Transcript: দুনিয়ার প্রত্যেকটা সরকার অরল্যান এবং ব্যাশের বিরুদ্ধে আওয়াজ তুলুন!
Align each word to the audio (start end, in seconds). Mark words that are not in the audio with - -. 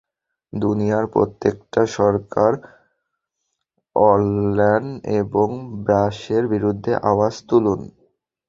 দুনিয়ার 0.53 1.05
প্রত্যেকটা 1.13 1.81
সরকার 1.97 2.51
অরল্যান 3.95 4.85
এবং 5.19 5.47
ব্যাশের 5.85 6.43
বিরুদ্ধে 6.53 6.91
আওয়াজ 7.03 7.33
তুলুন! 7.47 7.79